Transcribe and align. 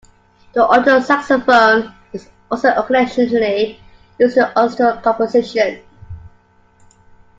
The 0.53 0.61
alto 0.63 0.99
saxophone 0.99 1.93
is 2.11 2.27
also 2.49 2.73
occasionally 2.73 3.79
used 4.17 4.35
in 4.35 4.45
orchestral 4.57 4.93
compositions. 4.97 5.83